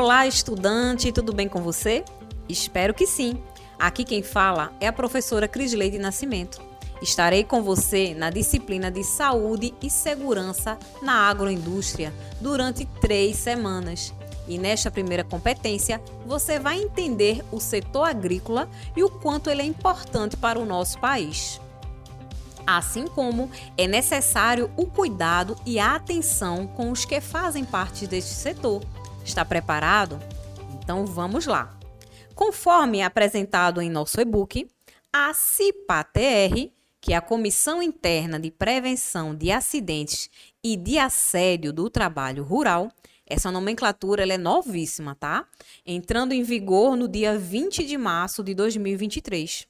Olá, 0.00 0.26
estudante, 0.26 1.12
tudo 1.12 1.30
bem 1.30 1.46
com 1.46 1.60
você? 1.60 2.02
Espero 2.48 2.94
que 2.94 3.06
sim. 3.06 3.38
Aqui 3.78 4.02
quem 4.02 4.22
fala 4.22 4.72
é 4.80 4.86
a 4.86 4.92
professora 4.94 5.46
Crisleide 5.46 5.98
Nascimento. 5.98 6.58
Estarei 7.02 7.44
com 7.44 7.62
você 7.62 8.14
na 8.14 8.30
disciplina 8.30 8.90
de 8.90 9.04
Saúde 9.04 9.74
e 9.82 9.90
Segurança 9.90 10.78
na 11.02 11.28
Agroindústria 11.28 12.14
durante 12.40 12.86
três 13.02 13.36
semanas. 13.36 14.14
E 14.48 14.56
nesta 14.56 14.90
primeira 14.90 15.22
competência, 15.22 16.00
você 16.24 16.58
vai 16.58 16.80
entender 16.80 17.44
o 17.52 17.60
setor 17.60 18.04
agrícola 18.04 18.70
e 18.96 19.04
o 19.04 19.10
quanto 19.10 19.50
ele 19.50 19.60
é 19.60 19.66
importante 19.66 20.34
para 20.34 20.58
o 20.58 20.64
nosso 20.64 20.98
país. 20.98 21.60
Assim 22.66 23.06
como 23.06 23.50
é 23.76 23.86
necessário 23.86 24.70
o 24.78 24.86
cuidado 24.86 25.58
e 25.66 25.78
a 25.78 25.94
atenção 25.94 26.66
com 26.66 26.90
os 26.90 27.04
que 27.04 27.20
fazem 27.20 27.66
parte 27.66 28.06
deste 28.06 28.32
setor. 28.32 28.80
Está 29.24 29.44
preparado? 29.44 30.18
Então 30.82 31.06
vamos 31.06 31.46
lá. 31.46 31.78
Conforme 32.34 33.02
apresentado 33.02 33.80
em 33.80 33.90
nosso 33.90 34.20
e-book, 34.20 34.66
a 35.12 35.34
CIPATR, 35.34 36.70
que 37.00 37.12
é 37.12 37.16
a 37.16 37.20
Comissão 37.20 37.82
Interna 37.82 38.38
de 38.38 38.50
Prevenção 38.50 39.34
de 39.34 39.50
Acidentes 39.50 40.30
e 40.62 40.76
de 40.76 40.98
Assédio 40.98 41.72
do 41.72 41.90
Trabalho 41.90 42.44
Rural, 42.44 42.90
essa 43.26 43.50
nomenclatura 43.50 44.26
é 44.26 44.36
novíssima, 44.36 45.14
tá? 45.14 45.46
Entrando 45.86 46.32
em 46.32 46.42
vigor 46.42 46.96
no 46.96 47.06
dia 47.06 47.38
20 47.38 47.84
de 47.84 47.96
março 47.96 48.42
de 48.42 48.54
2023. 48.54 49.68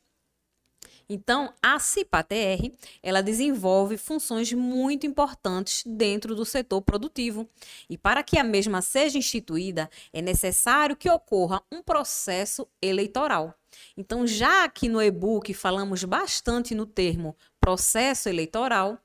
Então, 1.12 1.52
a 1.60 1.77
CIPATR, 1.80 2.70
ela 3.02 3.20
desenvolve 3.20 3.98
funções 3.98 4.52
muito 4.52 5.09
importantes 5.09 5.83
dentro 5.84 6.36
do 6.36 6.45
setor 6.45 6.80
produtivo. 6.83 7.48
E 7.88 7.98
para 7.98 8.23
que 8.23 8.38
a 8.38 8.45
mesma 8.45 8.80
seja 8.80 9.19
instituída, 9.19 9.91
é 10.12 10.22
necessário 10.22 10.94
que 10.94 11.11
ocorra 11.11 11.61
um 11.72 11.83
processo 11.83 12.64
eleitoral. 12.81 13.53
Então, 13.97 14.25
já 14.25 14.62
aqui 14.62 14.88
no 14.88 15.03
e-book 15.03 15.53
falamos 15.53 16.05
bastante 16.05 16.77
no 16.77 16.86
termo 16.86 17.34
processo 17.61 18.28
eleitoral, 18.28 18.97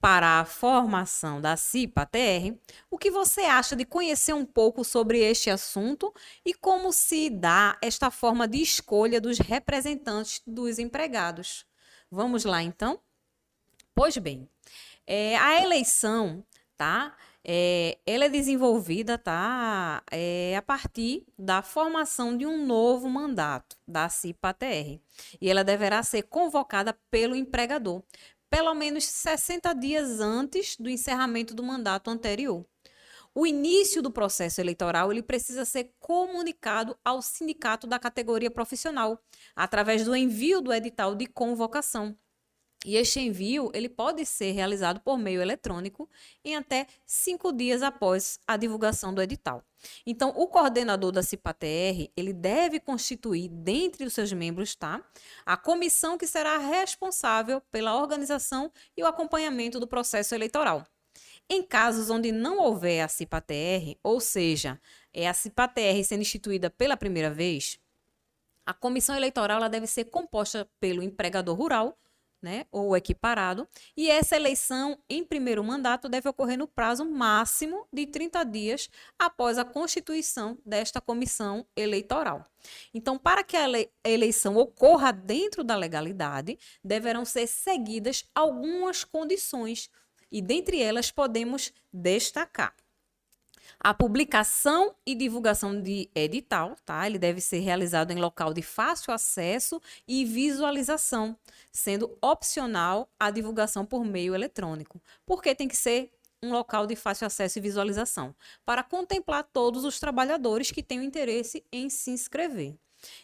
para 0.00 0.40
a 0.40 0.44
formação 0.44 1.40
da 1.40 1.56
CIPA-TR, 1.56 2.56
o 2.90 2.96
que 2.96 3.10
você 3.10 3.42
acha 3.42 3.74
de 3.74 3.84
conhecer 3.84 4.32
um 4.32 4.44
pouco 4.44 4.84
sobre 4.84 5.18
este 5.18 5.50
assunto 5.50 6.12
e 6.44 6.54
como 6.54 6.92
se 6.92 7.28
dá 7.28 7.76
esta 7.82 8.10
forma 8.10 8.46
de 8.46 8.62
escolha 8.62 9.20
dos 9.20 9.38
representantes 9.38 10.40
dos 10.46 10.78
empregados? 10.78 11.66
Vamos 12.10 12.44
lá, 12.44 12.62
então? 12.62 13.00
Pois 13.94 14.16
bem, 14.16 14.48
é, 15.06 15.36
a 15.36 15.60
eleição, 15.60 16.44
tá? 16.76 17.16
É, 17.44 17.98
ela 18.06 18.26
é 18.26 18.28
desenvolvida, 18.28 19.16
tá? 19.16 20.02
É, 20.10 20.54
a 20.56 20.62
partir 20.62 21.24
da 21.38 21.62
formação 21.62 22.36
de 22.36 22.46
um 22.46 22.64
novo 22.66 23.08
mandato 23.08 23.76
da 23.86 24.08
CIPA-TR. 24.08 25.00
E 25.40 25.50
ela 25.50 25.64
deverá 25.64 26.02
ser 26.02 26.24
convocada 26.24 26.92
pelo 27.10 27.34
empregador, 27.34 28.02
pelo 28.50 28.74
menos 28.74 29.04
60 29.04 29.72
dias 29.74 30.20
antes 30.20 30.76
do 30.76 30.88
encerramento 30.88 31.54
do 31.54 31.62
mandato 31.62 32.10
anterior. 32.10 32.66
O 33.34 33.46
início 33.46 34.02
do 34.02 34.10
processo 34.10 34.60
eleitoral 34.60 35.12
ele 35.12 35.22
precisa 35.22 35.64
ser 35.64 35.94
comunicado 36.00 36.98
ao 37.04 37.22
sindicato 37.22 37.86
da 37.86 37.98
categoria 37.98 38.50
profissional 38.50 39.22
através 39.54 40.04
do 40.04 40.16
envio 40.16 40.60
do 40.60 40.72
edital 40.72 41.14
de 41.14 41.26
convocação. 41.26 42.18
E 42.84 42.96
este 42.96 43.18
envio 43.18 43.70
ele 43.74 43.88
pode 43.88 44.24
ser 44.24 44.52
realizado 44.52 45.00
por 45.00 45.18
meio 45.18 45.42
eletrônico 45.42 46.08
em 46.44 46.54
até 46.54 46.86
cinco 47.04 47.52
dias 47.52 47.82
após 47.82 48.38
a 48.46 48.56
divulgação 48.56 49.12
do 49.12 49.20
edital. 49.20 49.64
Então, 50.06 50.30
o 50.30 50.46
coordenador 50.46 51.10
da 51.10 51.22
CIPATR 51.22 52.10
ele 52.16 52.32
deve 52.32 52.78
constituir, 52.78 53.48
dentre 53.48 54.04
os 54.04 54.12
seus 54.12 54.32
membros, 54.32 54.76
tá, 54.76 55.02
a 55.44 55.56
comissão 55.56 56.16
que 56.16 56.26
será 56.26 56.56
responsável 56.58 57.60
pela 57.72 57.96
organização 57.96 58.72
e 58.96 59.02
o 59.02 59.06
acompanhamento 59.06 59.80
do 59.80 59.86
processo 59.86 60.34
eleitoral. 60.34 60.86
Em 61.50 61.62
casos 61.62 62.10
onde 62.10 62.30
não 62.30 62.58
houver 62.58 63.00
a 63.00 63.08
CIPATR, 63.08 63.96
ou 64.02 64.20
seja, 64.20 64.80
é 65.12 65.28
a 65.28 65.34
CIPATR 65.34 66.04
sendo 66.04 66.20
instituída 66.20 66.70
pela 66.70 66.96
primeira 66.96 67.30
vez, 67.30 67.80
a 68.64 68.74
comissão 68.74 69.16
eleitoral 69.16 69.56
ela 69.56 69.68
deve 69.68 69.86
ser 69.86 70.04
composta 70.04 70.68
pelo 70.78 71.02
empregador 71.02 71.56
rural 71.56 71.98
né, 72.40 72.66
ou 72.70 72.96
equiparado, 72.96 73.68
e 73.96 74.10
essa 74.10 74.36
eleição 74.36 74.98
em 75.08 75.24
primeiro 75.24 75.62
mandato 75.62 76.08
deve 76.08 76.28
ocorrer 76.28 76.56
no 76.56 76.68
prazo 76.68 77.04
máximo 77.04 77.86
de 77.92 78.06
30 78.06 78.44
dias 78.44 78.88
após 79.18 79.58
a 79.58 79.64
constituição 79.64 80.58
desta 80.64 81.00
comissão 81.00 81.66
eleitoral. 81.76 82.44
Então, 82.94 83.18
para 83.18 83.42
que 83.42 83.56
a 83.56 83.66
eleição 84.04 84.56
ocorra 84.56 85.12
dentro 85.12 85.64
da 85.64 85.76
legalidade, 85.76 86.58
deverão 86.82 87.24
ser 87.24 87.46
seguidas 87.46 88.24
algumas 88.34 89.04
condições, 89.04 89.90
e 90.30 90.42
dentre 90.42 90.80
elas 90.80 91.10
podemos 91.10 91.72
destacar 91.92 92.74
a 93.80 93.94
publicação 93.94 94.94
e 95.06 95.14
divulgação 95.14 95.80
de 95.80 96.10
edital, 96.14 96.76
tá? 96.84 97.06
Ele 97.06 97.18
deve 97.18 97.40
ser 97.40 97.60
realizado 97.60 98.10
em 98.10 98.16
local 98.16 98.52
de 98.52 98.62
fácil 98.62 99.12
acesso 99.12 99.80
e 100.06 100.24
visualização, 100.24 101.36
sendo 101.70 102.16
opcional 102.20 103.08
a 103.18 103.30
divulgação 103.30 103.86
por 103.86 104.04
meio 104.04 104.34
eletrônico. 104.34 105.00
Porque 105.24 105.54
tem 105.54 105.68
que 105.68 105.76
ser 105.76 106.10
um 106.42 106.52
local 106.52 106.86
de 106.86 106.94
fácil 106.94 107.26
acesso 107.26 107.58
e 107.58 107.62
visualização, 107.62 108.34
para 108.64 108.82
contemplar 108.82 109.44
todos 109.52 109.84
os 109.84 109.98
trabalhadores 109.98 110.70
que 110.70 110.82
tenham 110.82 111.02
interesse 111.02 111.64
em 111.72 111.88
se 111.90 112.10
inscrever. 112.10 112.76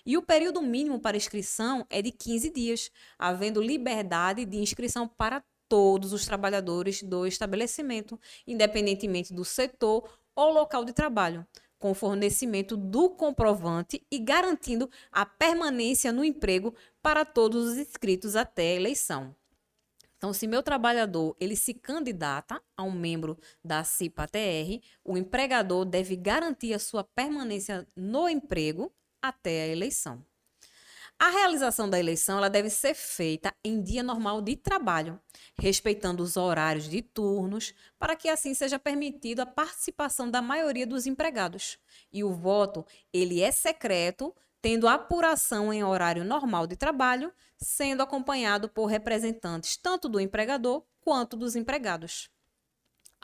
E 0.06 0.16
o 0.16 0.22
período 0.22 0.62
mínimo 0.62 1.00
para 1.00 1.16
inscrição 1.16 1.86
é 1.90 2.00
de 2.00 2.12
15 2.12 2.50
dias, 2.50 2.90
havendo 3.18 3.60
liberdade 3.60 4.44
de 4.44 4.58
inscrição 4.58 5.08
para 5.08 5.42
todos 5.74 6.12
os 6.12 6.24
trabalhadores 6.24 7.02
do 7.02 7.26
estabelecimento, 7.26 8.16
independentemente 8.46 9.34
do 9.34 9.44
setor 9.44 10.08
ou 10.32 10.52
local 10.52 10.84
de 10.84 10.92
trabalho, 10.92 11.44
com 11.80 11.92
fornecimento 11.92 12.76
do 12.76 13.10
comprovante 13.10 14.00
e 14.08 14.20
garantindo 14.20 14.88
a 15.10 15.26
permanência 15.26 16.12
no 16.12 16.24
emprego 16.24 16.72
para 17.02 17.24
todos 17.24 17.70
os 17.70 17.76
inscritos 17.76 18.36
até 18.36 18.68
a 18.68 18.74
eleição. 18.76 19.34
Então, 20.16 20.32
se 20.32 20.46
meu 20.46 20.62
trabalhador 20.62 21.36
ele 21.40 21.56
se 21.56 21.74
candidata 21.74 22.62
a 22.76 22.84
um 22.84 22.92
membro 22.92 23.36
da 23.64 23.82
CIPA-TR, 23.82 24.80
o 25.04 25.18
empregador 25.18 25.84
deve 25.84 26.14
garantir 26.14 26.72
a 26.72 26.78
sua 26.78 27.02
permanência 27.02 27.84
no 27.96 28.28
emprego 28.28 28.92
até 29.20 29.64
a 29.64 29.66
eleição. 29.66 30.24
A 31.18 31.30
realização 31.30 31.88
da 31.88 31.98
eleição 31.98 32.38
ela 32.38 32.50
deve 32.50 32.68
ser 32.68 32.94
feita 32.94 33.54
em 33.64 33.80
dia 33.80 34.02
normal 34.02 34.42
de 34.42 34.56
trabalho, 34.56 35.18
respeitando 35.58 36.22
os 36.22 36.36
horários 36.36 36.88
de 36.88 37.00
turnos, 37.00 37.72
para 37.98 38.16
que 38.16 38.28
assim 38.28 38.52
seja 38.52 38.78
permitida 38.78 39.44
a 39.44 39.46
participação 39.46 40.30
da 40.30 40.42
maioria 40.42 40.86
dos 40.86 41.06
empregados. 41.06 41.78
E 42.12 42.24
o 42.24 42.32
voto, 42.32 42.84
ele 43.12 43.40
é 43.40 43.50
secreto, 43.52 44.34
tendo 44.60 44.88
apuração 44.88 45.72
em 45.72 45.84
horário 45.84 46.24
normal 46.24 46.66
de 46.66 46.76
trabalho, 46.76 47.32
sendo 47.56 48.02
acompanhado 48.02 48.68
por 48.68 48.86
representantes 48.86 49.76
tanto 49.76 50.08
do 50.08 50.20
empregador 50.20 50.84
quanto 51.00 51.36
dos 51.36 51.54
empregados. 51.54 52.33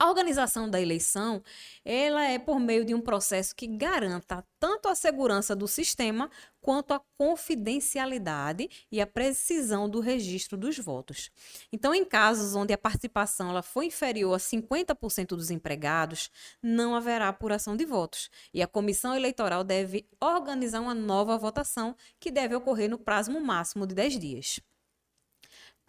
A 0.03 0.09
organização 0.09 0.67
da 0.67 0.81
eleição, 0.81 1.43
ela 1.85 2.25
é 2.25 2.39
por 2.39 2.59
meio 2.59 2.87
de 2.87 2.95
um 2.95 3.03
processo 3.03 3.55
que 3.55 3.67
garanta 3.67 4.43
tanto 4.59 4.89
a 4.89 4.95
segurança 4.95 5.55
do 5.55 5.69
sistema 5.69 6.31
quanto 6.59 6.95
a 6.95 7.03
confidencialidade 7.19 8.67
e 8.91 8.99
a 8.99 9.07
precisão 9.07 9.91
do 9.91 10.01
registro 10.01 10.57
dos 10.57 10.79
votos. 10.79 11.31
Então, 11.71 11.95
em 11.95 12.03
casos 12.03 12.55
onde 12.55 12.73
a 12.73 12.79
participação 12.79 13.51
ela 13.51 13.63
for 13.63 13.83
inferior 13.83 14.33
a 14.33 14.39
50% 14.39 15.37
dos 15.37 15.51
empregados, 15.51 16.31
não 16.63 16.95
haverá 16.95 17.29
apuração 17.29 17.77
de 17.77 17.85
votos 17.85 18.31
e 18.55 18.63
a 18.63 18.67
comissão 18.67 19.15
eleitoral 19.15 19.63
deve 19.63 20.09
organizar 20.19 20.81
uma 20.81 20.95
nova 20.95 21.37
votação 21.37 21.95
que 22.19 22.31
deve 22.31 22.55
ocorrer 22.55 22.89
no 22.89 22.99
prazo 22.99 23.39
máximo 23.39 23.87
de 23.87 23.95
10 23.95 24.19
dias. 24.19 24.61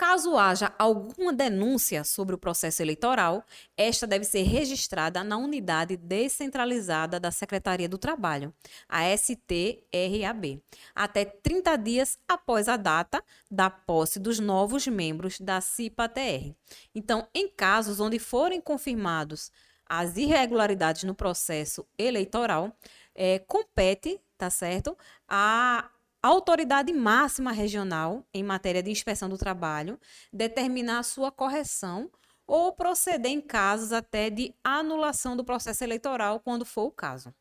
Caso 0.02 0.36
haja 0.36 0.74
alguma 0.80 1.32
denúncia 1.32 2.04
sobre 2.04 2.34
o 2.34 2.38
processo 2.40 2.82
eleitoral, 2.82 3.46
esta 3.78 4.08
deve 4.08 4.26
ser 4.26 4.42
registrada 4.42 5.24
na 5.24 5.38
unidade 5.38 5.96
descentralizada 5.96 7.20
da 7.20 7.30
Secretaria 7.30 7.88
do 7.88 8.00
Trabalho, 8.00 8.52
a 8.90 9.04
STRAB, 9.16 10.60
até 10.96 11.24
30 11.24 11.76
dias 11.78 12.18
após 12.28 12.68
a 12.68 12.78
data 12.78 13.24
da 13.50 13.70
posse 13.70 14.20
dos 14.20 14.40
novos 14.40 14.88
membros 14.88 15.40
da 15.40 15.62
CIPA-TR. 15.62 16.56
Então, 16.96 17.28
em 17.32 17.48
casos 17.48 18.00
onde 18.00 18.18
forem 18.18 18.60
confirmados 18.60 19.52
as 19.86 20.18
irregularidades 20.18 21.04
no 21.04 21.14
processo 21.14 21.86
eleitoral, 21.96 22.76
é, 23.14 23.38
compete, 23.38 24.20
tá 24.36 24.50
certo, 24.50 24.98
a 25.28 25.92
a 25.92 26.01
autoridade 26.22 26.94
máxima 26.94 27.52
regional 27.52 28.26
em 28.34 28.44
matéria 28.44 28.84
de 28.84 28.92
inspeção 28.92 29.28
do 29.28 29.38
trabalho 29.38 30.00
determinar 30.32 31.00
a 31.00 31.04
sua 31.04 31.32
correção 31.32 32.12
ou 32.46 32.74
proceder 32.74 33.32
em 33.32 33.42
casos 33.42 33.92
até 33.92 34.30
de 34.30 34.54
anulação 34.64 35.38
do 35.38 35.44
processo 35.44 35.84
eleitoral, 35.84 36.40
quando 36.40 36.66
for 36.66 36.84
o 36.84 36.92
caso. 36.92 37.34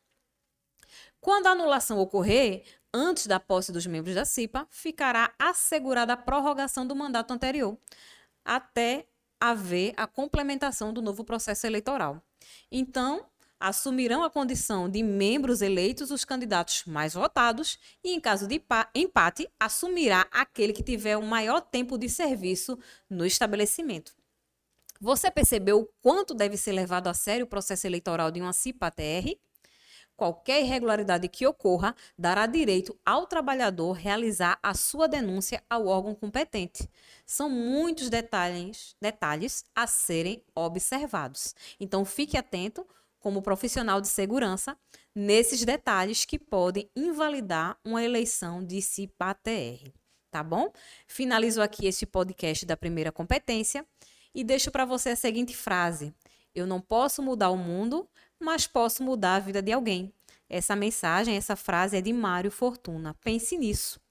Quando 1.19 1.47
a 1.47 1.51
anulação 1.51 1.99
ocorrer, 1.99 2.63
antes 2.93 3.27
da 3.27 3.39
posse 3.39 3.71
dos 3.71 3.85
membros 3.85 4.15
da 4.15 4.25
CIPA, 4.25 4.67
ficará 4.69 5.33
assegurada 5.37 6.13
a 6.13 6.17
prorrogação 6.17 6.85
do 6.85 6.95
mandato 6.95 7.31
anterior, 7.31 7.77
até 8.43 9.05
haver 9.39 9.93
a 9.97 10.07
complementação 10.07 10.93
do 10.93 11.01
novo 11.01 11.23
processo 11.23 11.67
eleitoral. 11.67 12.21
Então, 12.71 13.25
assumirão 13.61 14.23
a 14.23 14.29
condição 14.29 14.89
de 14.89 15.03
membros 15.03 15.61
eleitos 15.61 16.11
os 16.11 16.25
candidatos 16.25 16.83
mais 16.85 17.13
votados 17.13 17.79
e, 18.03 18.13
em 18.13 18.19
caso 18.19 18.47
de 18.47 18.61
empate, 18.95 19.47
assumirá 19.59 20.27
aquele 20.31 20.73
que 20.73 20.83
tiver 20.83 21.15
o 21.15 21.23
maior 21.23 21.61
tempo 21.61 21.97
de 21.97 22.09
serviço 22.09 22.77
no 23.09 23.25
estabelecimento. 23.25 24.13
Você 24.99 25.31
percebeu 25.31 25.79
o 25.79 25.89
quanto 26.01 26.33
deve 26.33 26.57
ser 26.57 26.73
levado 26.73 27.07
a 27.07 27.13
sério 27.13 27.45
o 27.45 27.49
processo 27.49 27.87
eleitoral 27.87 28.29
de 28.31 28.41
uma 28.41 28.53
CIPA-TR? 28.53 29.35
Qualquer 30.15 30.61
irregularidade 30.61 31.27
que 31.27 31.47
ocorra 31.47 31.95
dará 32.15 32.45
direito 32.45 32.95
ao 33.03 33.25
trabalhador 33.25 33.93
realizar 33.93 34.59
a 34.61 34.75
sua 34.75 35.07
denúncia 35.07 35.63
ao 35.67 35.87
órgão 35.87 36.13
competente. 36.13 36.87
São 37.25 37.49
muitos 37.49 38.11
detalhes, 38.11 38.95
detalhes 39.01 39.65
a 39.73 39.87
serem 39.87 40.43
observados. 40.53 41.55
Então, 41.79 42.05
fique 42.05 42.37
atento 42.37 42.85
como 43.21 43.41
profissional 43.41 44.01
de 44.01 44.09
segurança 44.09 44.75
nesses 45.15 45.63
detalhes 45.63 46.25
que 46.25 46.37
podem 46.37 46.89
invalidar 46.95 47.77
uma 47.85 48.03
eleição 48.03 48.63
de 48.65 48.81
CIPA-TR, 48.81 49.91
tá 50.29 50.43
bom? 50.43 50.73
Finalizo 51.07 51.61
aqui 51.61 51.85
este 51.85 52.05
podcast 52.05 52.65
da 52.65 52.75
primeira 52.75 53.11
competência 53.11 53.85
e 54.33 54.43
deixo 54.43 54.71
para 54.71 54.83
você 54.83 55.09
a 55.09 55.15
seguinte 55.15 55.55
frase: 55.55 56.13
Eu 56.53 56.65
não 56.65 56.81
posso 56.81 57.21
mudar 57.21 57.51
o 57.51 57.57
mundo, 57.57 58.09
mas 58.39 58.67
posso 58.67 59.03
mudar 59.03 59.35
a 59.35 59.39
vida 59.39 59.61
de 59.61 59.71
alguém. 59.71 60.11
Essa 60.49 60.75
mensagem, 60.75 61.37
essa 61.37 61.55
frase 61.55 61.95
é 61.95 62.01
de 62.01 62.11
Mário 62.11 62.51
Fortuna. 62.51 63.15
Pense 63.23 63.57
nisso, 63.57 64.01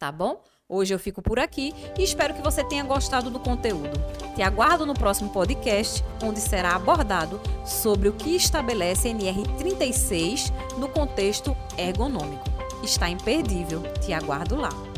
tá 0.00 0.10
bom? 0.10 0.42
Hoje 0.66 0.94
eu 0.94 0.98
fico 0.98 1.20
por 1.20 1.38
aqui 1.38 1.74
e 1.98 2.02
espero 2.02 2.32
que 2.32 2.42
você 2.42 2.64
tenha 2.64 2.82
gostado 2.82 3.28
do 3.28 3.38
conteúdo. 3.38 3.90
Te 4.34 4.42
aguardo 4.42 4.86
no 4.86 4.94
próximo 4.94 5.30
podcast, 5.30 6.02
onde 6.22 6.40
será 6.40 6.74
abordado 6.74 7.38
sobre 7.66 8.08
o 8.08 8.12
que 8.12 8.34
estabelece 8.34 9.10
NR36 9.10 10.52
no 10.78 10.88
contexto 10.88 11.54
ergonômico. 11.76 12.44
Está 12.82 13.10
imperdível. 13.10 13.82
Te 14.00 14.14
aguardo 14.14 14.56
lá. 14.56 14.89